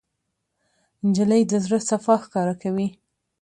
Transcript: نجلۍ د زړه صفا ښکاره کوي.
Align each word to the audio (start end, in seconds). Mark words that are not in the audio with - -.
نجلۍ 1.07 1.41
د 1.47 1.53
زړه 1.65 1.79
صفا 1.89 2.15
ښکاره 2.23 2.55
کوي. 2.61 2.87